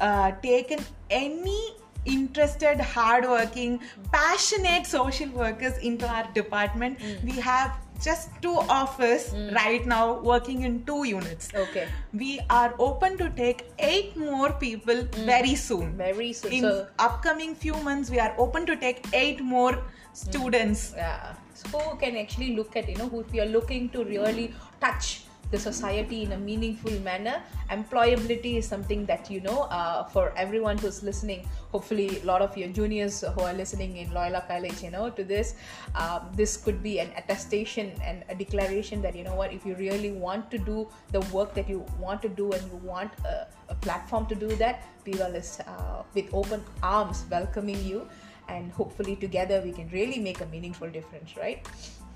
[0.00, 3.80] uh, take in any interested hardworking
[4.12, 7.00] passionate social workers into our department.
[7.00, 7.26] Hmm.
[7.26, 9.54] We have just two of us hmm.
[9.54, 11.50] right now working in two units.
[11.54, 11.88] Okay.
[12.12, 15.26] We are open to take eight more people hmm.
[15.26, 15.96] very soon.
[15.96, 16.52] Very soon.
[16.52, 19.82] In so upcoming few months we are open to take eight more
[20.12, 20.94] students.
[20.96, 21.34] Yeah.
[21.54, 25.24] So who can actually look at you know who if you're looking to really touch
[25.50, 27.42] the society in a meaningful manner.
[27.70, 32.56] Employability is something that you know uh, for everyone who's listening hopefully a lot of
[32.56, 35.54] your juniors who are listening in loyola college you know to this
[35.94, 39.76] um, this could be an attestation and a declaration that you know what if you
[39.76, 43.46] really want to do the work that you want to do and you want a,
[43.68, 48.08] a platform to do that Be Well is uh, with open arms welcoming you.
[48.48, 51.66] And hopefully together we can really make a meaningful difference right?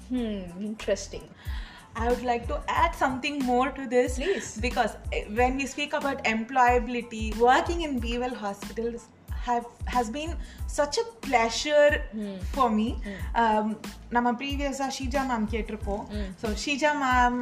[0.09, 1.29] Hmm, interesting.
[1.97, 4.17] I would like to add something more to this.
[4.17, 4.59] Please.
[4.61, 9.09] Because eh, when we speak about employability, working in Be Well hospitals
[9.48, 10.32] have has been
[10.68, 11.92] such a pleasure
[12.56, 12.88] for me.
[13.36, 13.68] Um,
[14.16, 16.04] நம்ம ப்ரீவியஸாக Sheeja ma'am கேட்டிருப்போம்
[16.42, 17.36] so Sheeja ma'am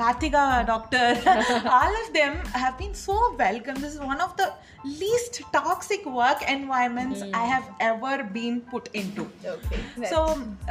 [0.00, 1.12] Karthika doctor
[1.76, 4.46] all of them have been so welcome this is one of the
[5.02, 9.80] least toxic work environments I have ever been put in to Okay.
[10.12, 10.18] so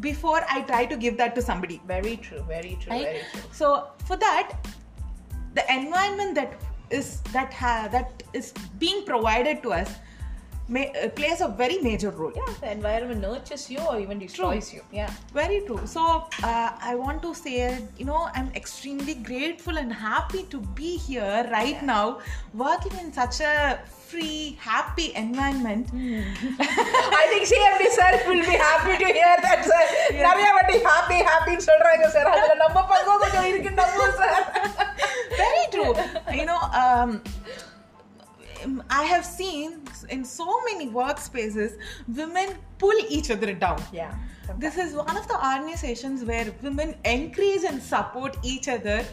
[0.00, 2.42] before i try to give that to somebody Very true.
[2.48, 2.92] Very true.
[2.92, 3.40] right Very true.
[3.52, 4.52] so for that
[5.54, 6.54] the environment that
[6.90, 9.90] is that ha- that is being provided to us
[10.69, 14.73] may, uh, plays a very major role Yeah, the environment nurtures you or even destroys
[14.75, 14.81] you.
[14.99, 15.11] Yeah.
[15.39, 16.01] very true so
[16.51, 17.57] uh, i want to say
[17.99, 22.05] you know i'm extremely grateful and happy to be here right now
[22.65, 23.53] working in such a
[24.09, 25.85] free happy environment
[27.21, 29.81] I think CMD sir will be happy to hear that sir.
[30.25, 34.45] நிறைய வாட்டி happy happy ன்னு சொல்றாங்க sir அதுல நம்ம பங்கும் கொஞ்சம் இருக்கு நம்ம sir
[35.41, 35.91] very true
[36.39, 37.09] you know um,
[38.90, 44.14] i have seen in so many workspaces women pull each other down Yeah.
[44.58, 49.04] this is one of the organizations where women encourage and support each other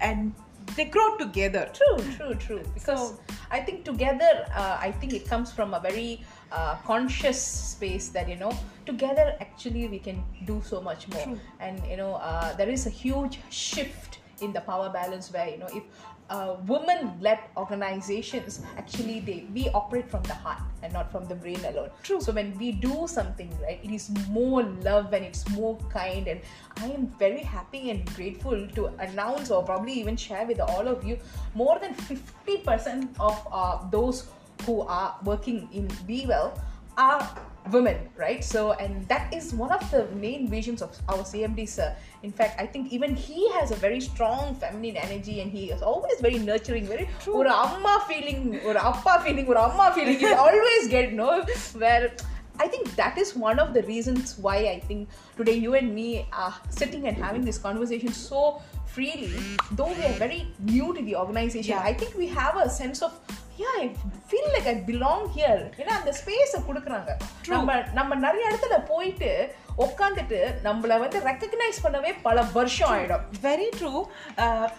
[0.00, 0.32] and
[0.76, 2.62] they grow together True, true, true.
[2.74, 3.14] Because
[3.50, 8.28] I think together, uh, I think it comes from a very uh, conscious space that
[8.28, 8.52] you know,
[8.84, 11.22] together actually we can do so much more.
[11.24, 11.40] True.
[11.58, 15.56] And you know, uh, there is a huge shift in the power balance where you
[15.56, 15.84] know if
[16.30, 21.62] uh, women-led organizations actually they we operate from the heart and not from the brain
[21.64, 21.90] alone.
[22.02, 22.20] True.
[22.20, 26.28] So when we do something right, it is more love and it's more kind.
[26.28, 26.40] And
[26.76, 31.04] I am very happy and grateful to announce or probably even share with all of
[31.04, 31.18] you
[31.54, 34.28] more than 50% of uh, those
[34.64, 36.58] who are working in Be Well
[36.98, 37.26] are
[37.70, 38.42] women, right?
[38.42, 41.94] So, and that is one of the main visions of our CMD sir.
[42.22, 45.80] In fact, I think even he has a very strong feminine energy and he is
[45.80, 47.46] always very nurturing, very true.
[47.46, 51.44] Amma feeling, or appa feeling, or amma feeling, you always get, no,
[51.76, 52.12] where.
[52.60, 56.26] I think that is one of the reasons why I think today you and me
[56.32, 59.32] are sitting and having this conversation so freely,
[59.72, 61.76] though we are very new to the organization.
[61.76, 61.82] Yeah.
[61.82, 63.12] I think we have a sense of
[63.58, 63.86] yeah I
[64.28, 67.10] feel like I belong here ஏன்னா அந்த ஸ்பேஸை கொடுக்குறாங்க.
[67.46, 69.30] நம்ம நம்ம நிறைய இடத்துல போயிட்டு
[69.78, 73.92] உட்காந்துட்டு நம்மளை வந்து ரெக்கக்னைஸ் பண்ணவே பல வருஷம் ஆகிடும் very true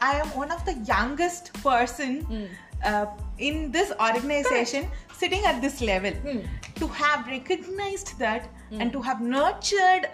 [0.09, 2.17] I am one of the youngest person
[2.90, 3.06] uh,
[3.48, 4.84] in this organization
[5.20, 6.14] sitting at this level
[6.80, 8.42] to have recognized that
[8.80, 10.04] and to have nurtured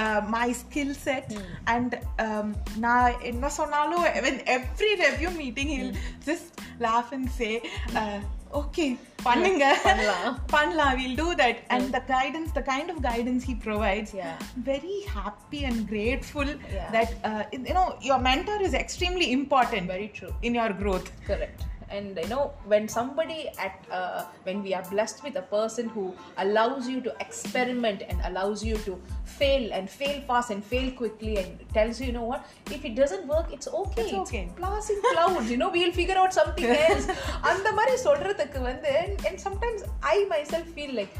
[0.00, 1.26] uh, my skill set
[1.74, 1.90] and
[2.24, 2.48] um,
[2.84, 5.94] நான் என்ன சொன்னாலும் when every review meeting he'll
[6.28, 6.48] just
[6.86, 7.52] laugh and say
[8.00, 8.18] uh,
[8.60, 8.88] okay
[9.26, 10.32] பண்ணுங்க பண்ணலாம்.
[10.54, 14.36] பண்ணலாம் we'll do that and the guidance the kind of guidance he provides Yeah.
[14.70, 16.48] very happy and grateful
[16.78, 16.88] Yeah.
[16.96, 20.34] that uh, you know your mentor is extremely important Very true.
[20.48, 21.60] in your growth correct
[21.96, 26.04] and you know when somebody at uh, when we are blessed with a person who
[26.44, 28.92] allows you to experiment and allows you to
[29.38, 32.46] fail and fail fast and fail quickly and tells you you know what
[32.76, 34.44] if it doesn't work it's okay It's okay.
[34.60, 37.08] passing clouds you know we'll figure out something else
[37.50, 38.94] அந்த மாதிரி சொல்றதுக்கு வந்து
[39.28, 39.82] and sometimes
[40.14, 41.14] i myself feel like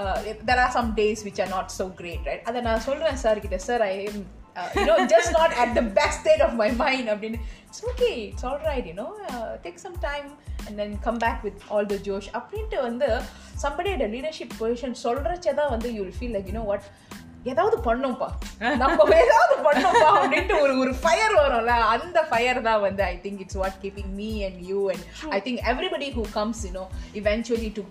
[0.00, 0.16] uh,
[0.48, 3.58] there are some days which are not so great right அதை நான் சொல்றேன் sir கிட்ட
[3.68, 4.18] sir I am
[4.56, 8.14] uh, you know just not at the best state of my mind அப்படின்னு it's okay
[8.30, 10.28] it's all right you know uh, take some time
[10.66, 13.08] and then come back with all the josh அப்படின்ட்டு வந்து
[13.64, 16.84] somebody at a leadership position சொல்றச்சே தான் வந்து you will feel like you know what
[17.50, 18.28] ஏதாவது பண்ணோம்ப்பா
[18.82, 23.58] நம்ம ஏதாவது பண்ணோம்ப்பா அப்படின்ட்டு ஒரு ஒரு ஃபயர் வரும்ல அந்த ஃபயர் தான் வந்து I think it's
[23.60, 25.04] what keeping me and you and
[25.36, 26.84] I think everybody who comes you know
[27.20, 27.84] eventually to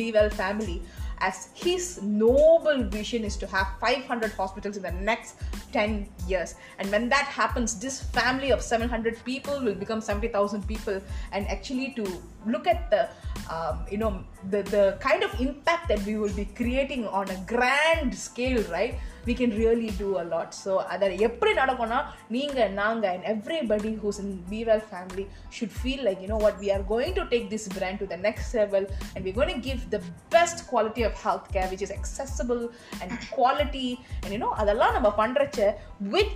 [0.00, 0.76] B well family
[1.21, 5.35] as his noble vision is to have 500 hospitals in the next
[5.71, 6.55] 10 years.
[6.77, 11.01] And when that happens this family of 700 people will become 70000 people.
[11.31, 13.09] And actually to look at the
[13.49, 17.37] um, you know the the kind of impact that we will be creating on a
[17.47, 22.00] grand scale right we can really do a lot so அதை எப்படி நடக்கும்னா
[22.36, 25.26] நீங்க நாங்க and everybody who's in Be Well family
[25.56, 28.20] should feel like you know what we are going to take this brand to the
[28.28, 30.02] next level and we're going to give the
[30.36, 32.64] best quality of healthcare which is accessible
[33.02, 33.90] and quality
[34.22, 35.70] and you know அதெல்லாம் நம்ம பண்றச்ச
[36.16, 36.34] with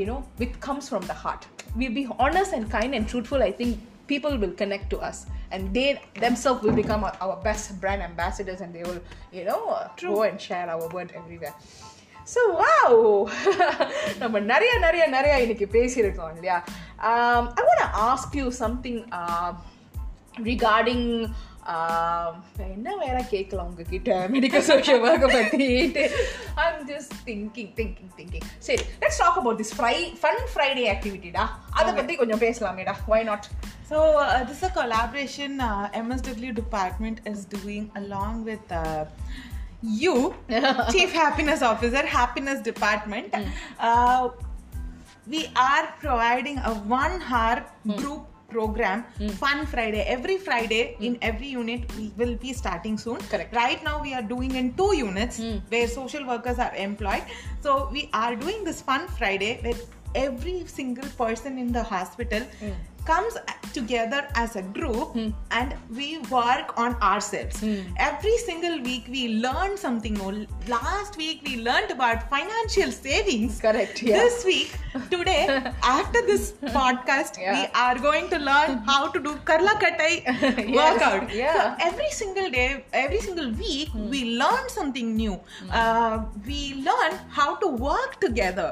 [0.00, 1.42] you know which comes from the heart
[1.80, 3.72] we be honest and kind and truthful i think
[4.12, 5.18] people will connect to us
[5.52, 9.00] and they themselves will become our, our best brand ambassadors and they will
[9.32, 11.54] you know uh, go and share our word everywhere
[12.34, 12.98] so wow
[14.18, 16.58] நம்ம நிறைய நிறைய நிறைய இன்னைக்கு பேசியிருக்கோம் இல்லையா
[17.58, 19.00] I want ask you something
[20.44, 21.08] regarding
[22.68, 26.04] என்ன வேற கேட்கலாம் உங்ககிட்ட மெடிக்கல் சோஷியல் ஒர்க்கை பற்றிட்டு
[26.64, 31.92] I'm just thinking thinking thinking சரி let's talk about this fry fun Friday ஆக்டிவிட்டிடா அதை
[31.92, 33.48] பற்றி கொஞ்சம் பேசலாமேடா why not
[33.84, 39.04] So uh, this is a collaboration uh, MSW department is doing along with uh,
[39.81, 40.33] you,
[40.91, 43.33] Chief Happiness Officer, Happiness Department.
[43.33, 43.43] Hmm.
[43.79, 44.29] Uh,
[45.27, 47.91] we are providing a one-hour hmm.
[47.93, 49.27] group program hmm.
[49.27, 50.01] fun friday.
[50.03, 53.17] Every friday in every unit we will be starting soon.
[53.17, 53.53] Correct.
[53.53, 57.23] right now we are doing in two units where social workers are employed.
[57.61, 59.75] So we are doing this fun friday where
[60.15, 62.41] every single person in the hospital
[63.07, 63.37] comes
[63.73, 65.29] together as a group hmm.
[65.51, 67.59] and we work on ourselves.
[67.59, 67.81] Hmm.
[67.97, 70.47] Every single week we learn something new.
[70.67, 73.59] Last week we learned about financial savings.
[73.61, 74.17] Correct, yeah.
[74.17, 74.71] this week
[75.11, 75.43] today
[75.97, 77.53] after this podcast Yeah.
[77.57, 80.13] we are going to learn how to do karla katai
[80.79, 81.33] workout.
[81.33, 81.59] Yeah.
[81.59, 82.67] so every single day
[83.05, 84.09] every single week hmm.
[84.15, 85.39] we learn something new.
[85.71, 88.69] Uh, we learn how to work together.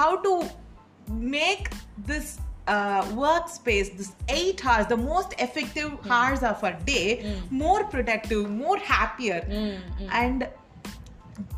[0.00, 0.34] How to
[1.08, 1.70] make
[2.06, 7.05] this uh, workspace this eight hours the most effective hours of a day
[7.49, 9.39] more productive more happier
[10.21, 10.47] and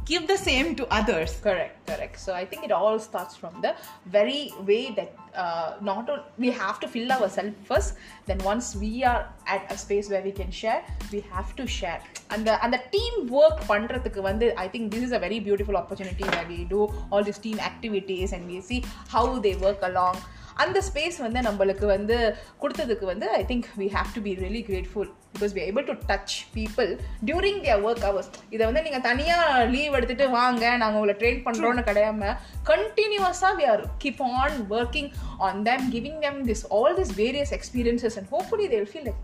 [0.05, 3.73] give the same to others correct correct so i think it all starts from the
[4.05, 9.03] very way that uh, not only we have to fill ourselves first then once we
[9.03, 12.01] are at a space where we can share we have to share
[12.31, 15.77] and the and the team work பண்றதுக்கு வந்து i think this is a very beautiful
[15.83, 18.81] opportunity where we do all these team activities and we see
[19.15, 20.15] how they work along
[20.58, 22.16] அந்த space வந்து நம்மளுக்கு வந்து
[22.62, 26.36] கொடுத்ததுக்கு வந்து I think we have to be really grateful because we able to touch
[26.54, 26.90] people
[27.24, 31.84] during their work hours இதை வந்து நீங்கள் தனியாக லீவ் எடுத்துட்டு வாங்க நாங்கள் உங்களை ட்ரெயின் பண்ணுறோன்னு
[31.90, 32.32] கிடையாம
[32.72, 38.18] கண்டினியூஸாக we are keep on working on them giving them this all this various experiences
[38.18, 39.22] and hopefully they feel like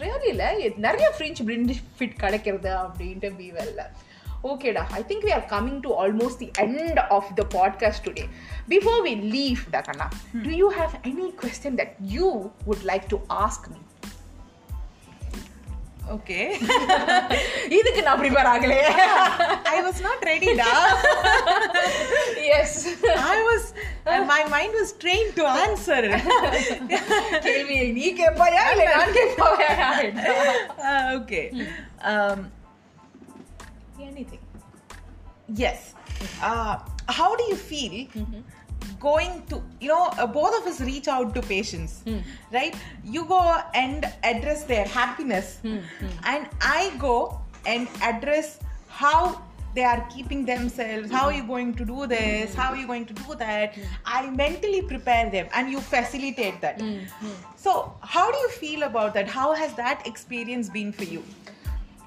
[0.00, 3.82] really இல்லை நிறைய ஃப்ரெஞ்ச் பிரிண்ட் ஃபிட் கிடைக்கிறது அப்படின்ட்டு பி வெல்ல
[4.45, 4.87] Okay, da.
[4.91, 8.27] I think we are coming to almost the end of the podcast today.
[8.67, 10.07] Before we leave, Dakana,
[10.45, 13.81] do you have any question that you would like to ask me?
[16.15, 16.45] okay
[17.77, 18.87] இதுக்கு நான் prepare ஆகலையே
[19.73, 20.71] i was not ready da
[22.57, 22.75] S
[23.33, 23.63] i was
[24.09, 26.01] uh, my mind was trained to answer
[27.45, 29.77] கேள்வி நீ கேட்பாயா இல்ல நான் கேட்பாயா
[32.11, 32.35] Uh,
[34.00, 34.40] anything.
[35.48, 35.94] Yes.
[36.42, 36.78] Uh,
[37.08, 38.40] how do you feel mm-hmm.
[38.98, 42.22] going to you know uh, both of us reach out to patients mm.
[42.52, 42.74] right?
[43.04, 46.06] You go and address their happiness mm-hmm.
[46.24, 49.42] and i go and address how
[49.74, 52.60] they are keeping themselves how are you going to do this hmm.
[52.60, 53.76] how are you going to do that.
[54.06, 56.80] I mentally prepare them and you facilitate that.
[56.80, 57.00] Hmm,
[57.56, 59.28] so how do you feel about that?
[59.28, 61.22] How has that experience been for you?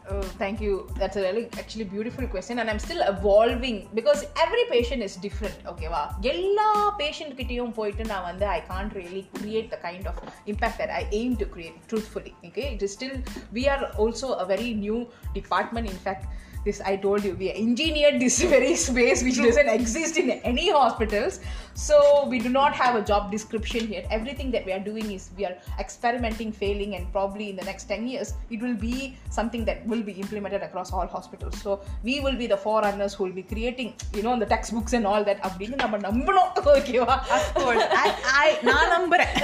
[0.10, 0.88] Oh, thank you.
[0.95, 5.58] That's a really actually beautiful question, and I'm still evolving because every patient is different.
[5.72, 6.67] ஓகேவா எல்லா
[7.02, 10.19] patient கிட்டேயும் போயிட்டு நான் வந்து I can't really create the kind of
[10.54, 13.15] impact that I aim to create truthfully okay it is still
[13.58, 14.98] we are also a very new
[15.38, 16.26] department in fact
[16.64, 21.40] this I told you we engineered this very space which doesn't exist in any hospitals.
[21.75, 24.05] So we do not have a job description here.
[24.11, 27.85] Everything that we are doing is we are experimenting, failing, and probably in the next
[27.85, 31.61] 10 years it will be something that will be implemented across all hospitals.
[31.61, 35.07] So we will be the forerunners who will be creating, you know, the textbooks and
[35.07, 35.42] all that.
[35.44, 38.09] அப்படின்னு நம்ம நம்பணும் ஓகேவா of course I,
[38.44, 39.35] I நான் நம்புறேன்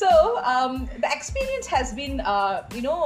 [0.00, 0.08] so
[0.52, 3.00] um, the experience has been uh, you know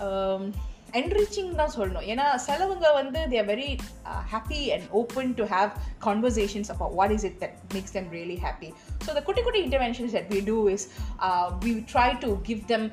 [0.00, 0.54] uh, i would say um,
[1.00, 3.70] enriching தான் சொல்லணும் ஏன்னா சிலவங்க வந்து they are very
[4.06, 8.36] uh, happy and open to have conversations about what is it that makes them really
[8.36, 8.70] happy
[9.06, 10.88] so the kutti kutti interventions that we do is
[11.20, 12.90] uh, we try to give them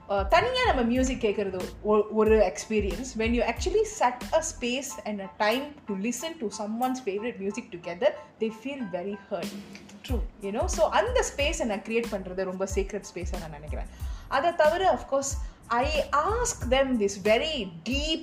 [0.08, 1.58] தனியாக நம்ம music கேட்குறது
[2.12, 6.48] ஒரு experience when you actually set a space and a time to listen to
[6.82, 9.54] someone's favourite music together they feel very heard
[10.08, 13.90] true you know so அந்த ஸ்பேஸை நான் create பண்ணுறது ரொம்ப secret ஸ்பேஸாக நான் நினைக்கிறேன்.
[14.28, 15.32] அதை தவிர of course
[15.70, 17.56] I ask them this very
[17.88, 18.22] deep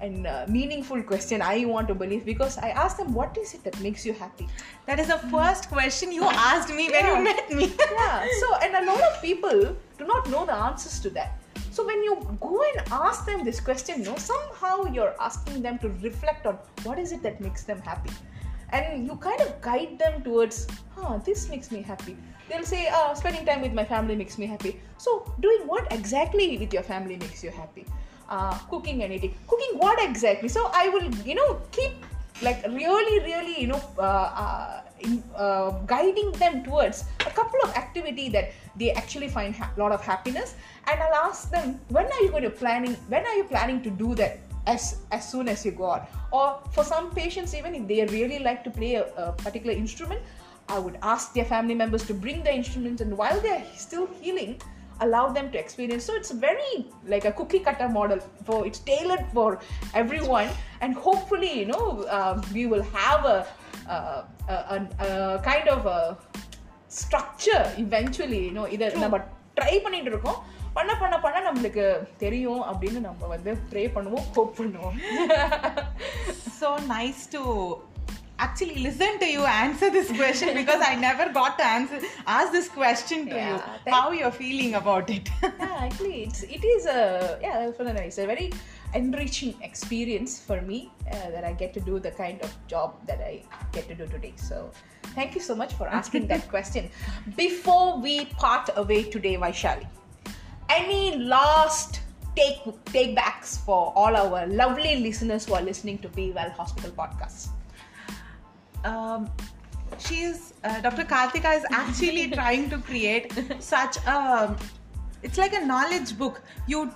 [0.00, 1.42] and uh, meaningful question.
[1.42, 4.48] I want to believe because I ask them, "What is it that makes you happy?"
[4.86, 7.16] That is the first question you asked me when Yeah.
[7.18, 7.72] you met me.
[7.92, 8.26] yeah.
[8.40, 9.64] So, and a lot of people
[9.98, 11.40] do not know the answers to that.
[11.70, 15.78] So when you go and ask them this question, you know, somehow you're asking them
[15.78, 18.10] to reflect on what is it that makes them happy,
[18.70, 22.16] and you kind of guide them towards, huh, this makes me happy.
[22.48, 24.80] They'll say, uh, spending time with my family makes me happy.
[24.98, 27.86] So doing what exactly with your family makes you happy?
[28.28, 29.34] Uh, cooking and eating.
[29.46, 30.48] Cooking what exactly?
[30.48, 31.92] So I will, you know, keep
[32.42, 37.70] like really, really, you know, uh, uh, in, uh, guiding them towards a couple of
[37.76, 40.54] activity that they actually find a lot of happiness
[40.86, 43.90] and i'll ask them when are you going to planning when are you planning to
[43.90, 47.86] do that as as soon as you go out or for some patients even if
[47.86, 50.20] they really like to play a, a particular instrument
[50.68, 54.60] i would ask their family members to bring the instruments and while they're still healing
[55.00, 56.74] allow them to experience so it's very
[57.06, 59.58] like a cookie cutter model for it's tailored for
[59.94, 60.48] everyone
[60.80, 63.46] and hopefully you know uh, we will have a,
[63.88, 66.16] uh, a, a, a kind of a
[66.88, 69.18] structure eventually you know இதை நம்ம
[69.58, 70.38] try பண்ணிட்டு இருக்கோம்
[70.76, 71.84] பண்ண பண்ண பண்ண நம்மளுக்கு
[72.22, 74.96] தெரியும் அப்படின்னு நம்ம வந்து ப்ரே பண்ணுவோம் ஹோப் பண்ணுவோம்
[76.60, 77.42] so nice to
[78.38, 82.68] actually listen to you answer this question because I never got to answer ask this
[82.68, 83.56] question to Yeah,
[83.86, 83.92] you.
[83.92, 85.28] How you're feeling about it?
[85.42, 88.18] yeah, actually, it's it is a yeah, that's really nice.
[88.18, 88.52] A very
[88.94, 93.20] enriching experience for me uh, that I get to do the kind of job that
[93.20, 94.32] I get to do today.
[94.36, 94.70] So,
[95.14, 96.90] thank you so much for asking that question.
[97.36, 99.86] Before we part away today, Vaishali,
[100.68, 102.00] any last
[102.36, 106.90] take take backs for all our lovely listeners who are listening to Be Well Hospital
[106.90, 107.48] podcast?
[108.84, 109.30] Um,
[109.98, 111.04] she's uh, Dr.
[111.04, 114.56] Karthika is actually trying to create such a
[115.22, 116.42] it's like a knowledge book.
[116.66, 116.92] You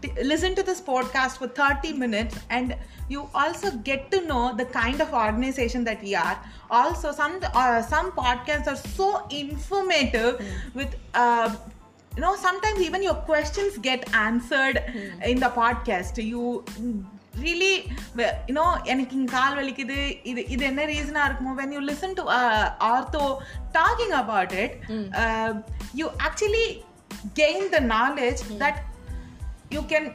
[0.00, 2.76] t- listen to this podcast for 30 minutes and
[3.08, 6.38] you also get to know the kind of organization that we are
[6.70, 10.40] also some uh, some podcasts are so informative
[10.74, 11.54] with uh,
[12.16, 14.82] you know sometimes even your questions get answered
[15.24, 16.64] in the podcast you
[17.45, 17.73] really
[18.49, 19.97] you know எனக்கு இங்க கால் வலிக்குது
[20.31, 22.63] இது இது என்ன ரீசனா இருக்குமோ when you listen to uh,
[22.93, 23.25] ortho
[23.79, 24.71] talking about it
[25.21, 25.51] uh,
[25.99, 26.67] you actually
[27.41, 28.77] gain the knowledge that
[29.75, 30.05] you can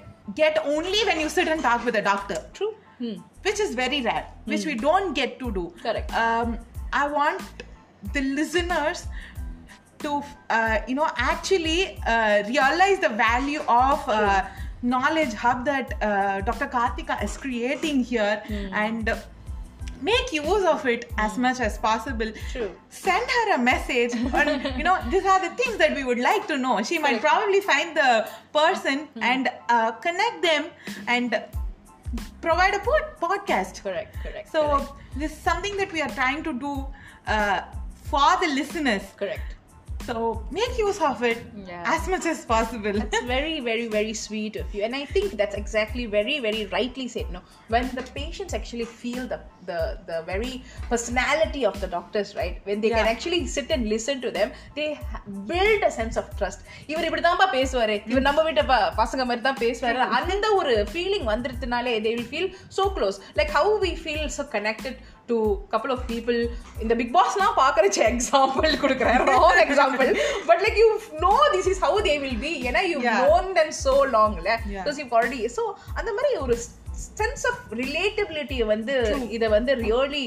[0.40, 2.72] get only when you sit and talk with a doctor True.
[3.00, 3.16] Hmm.
[3.46, 6.11] which is very rare which we don't get to do Correct.
[6.22, 6.48] um,
[7.00, 7.40] i want
[8.16, 8.98] the listeners
[10.05, 10.11] to
[10.57, 11.80] uh, you know actually
[12.12, 14.42] uh, realize the value of uh,
[14.82, 19.13] knowledge hub that uh, dr kartika is creating here and
[20.01, 22.71] make use of it as much as possible True.
[22.89, 24.43] send her a message or
[24.77, 27.61] you know these are the things that we would like to know she might probably
[27.61, 30.65] find the person and uh, connect them
[31.07, 31.43] and
[32.41, 34.15] provide a pod- podcast Correct.
[34.23, 34.51] Correct.
[34.51, 34.91] so correct.
[35.17, 36.88] this is something that we are trying to do
[37.27, 37.61] uh,
[38.03, 39.55] for the listeners correct.
[40.00, 40.14] so
[40.50, 41.38] make use of it
[41.68, 41.84] Yeah.
[41.86, 44.82] as much as possible That's very, very, very sweet of you.
[44.82, 47.28] And I think that's exactly very, very rightly said.
[47.32, 49.38] No, when the patients actually feel the
[49.68, 50.50] the, the very
[50.90, 52.57] personality of the doctors, right?
[52.66, 53.12] When they can Yeah.
[53.12, 56.61] actually sit and listen to them, they ha- build a sense of trust.
[56.92, 61.94] இவர் இப்படிதான்ப்பா பேசுவாரு இவர் நம்ம வீட்டு ப- பசங்க மாதிரி தான் பேசுவாரு அந்த ஒரு feeling வந்துருதுனாலே
[62.07, 62.48] they will feel
[62.78, 64.94] so close like how we feel so connected
[65.30, 65.38] do
[65.69, 66.39] couple of people
[66.80, 69.21] இந்த பிக் பாஸ்லாம் பார்க்குறச்சு எக்ஸாம்பிள் கொடுக்குறேன்.
[69.32, 70.11] Wrong example
[70.47, 73.95] but like you know this is how they will be ஏன்னா யூ நோன் தென் சோ
[74.17, 76.57] லாங்ல because you already so அந்த மாதிரி ஒரு
[77.19, 78.95] sense of ரிலேட்டபிலிட்டியை வந்து
[79.30, 80.23] இதை வந்து really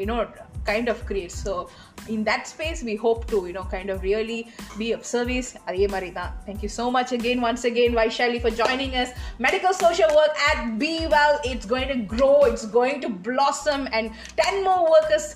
[0.00, 0.16] you know
[0.65, 1.69] kind of creates so
[2.15, 4.39] in that space we hope to you know kind of really
[4.81, 8.51] be of service அதே மாதிரி தான் thank you so much again once again Vaishali for
[8.63, 9.09] joining us
[9.47, 14.07] medical social work at Be Well it's going to grow it's going to blossom and
[14.45, 15.27] 10 more workers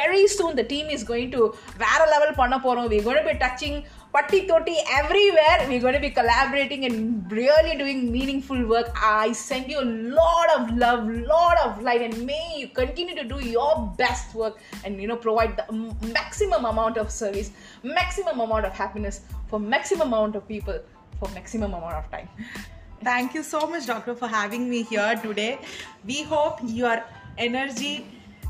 [0.00, 1.42] very soon the team is going to
[1.84, 3.76] வேற level பண்ண போறோம் we're going to be touching
[4.13, 5.65] Patti Toti everywhere.
[5.67, 8.89] We're going to be collaborating and really doing meaningful work.
[8.95, 9.89] I send you a
[10.19, 14.59] lot of love, lot of light, and may you continue to do your best work
[14.83, 15.65] and you know provide the
[16.13, 17.51] maximum amount of service,
[17.83, 20.79] maximum amount of happiness for maximum amount of people
[21.19, 22.29] for maximum amount of time.
[23.03, 25.59] Thank you so much, doctor, for having me here today.
[26.05, 27.03] We hope your
[27.37, 28.07] energy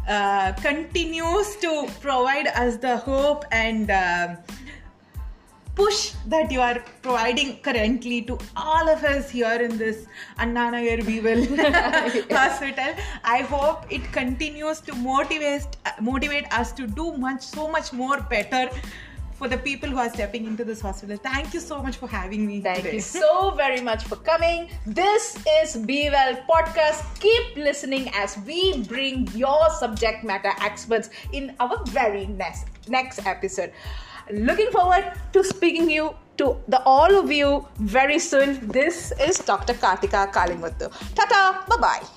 [0.07, 4.37] uh, continues to provide us the hope and um
[5.77, 5.97] push
[6.33, 10.05] that you are providing currently to all of us here in this
[10.39, 11.43] Annanagar Be Well
[12.37, 12.95] Hospital.
[13.23, 18.63] I hope it continues to motivate motivate us to do much so much more better
[19.41, 21.15] for the people who are stepping into this hospital.
[21.17, 22.59] Thank you so much for having me.
[22.61, 22.95] Thank today.
[22.95, 24.69] you so very much for coming.
[24.87, 27.05] This is Be Well Podcast.
[27.19, 33.71] Keep listening as we bring your subject matter experts in our very next next episode.
[34.31, 38.67] Looking forward to speaking you to the all of you very soon.
[38.67, 39.73] This is Dr.
[39.73, 40.91] Kartika Kalimuttu.
[41.15, 42.16] Tata, bye bye.